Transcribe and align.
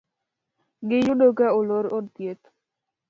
Gi 0.87 0.97
yudo 1.05 1.27
ka 1.37 1.47
olor 1.59 1.85
od 1.97 2.05
thieth 2.15 2.45